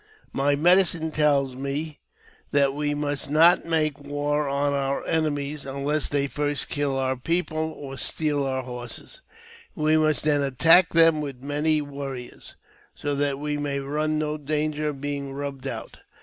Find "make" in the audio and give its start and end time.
3.67-3.99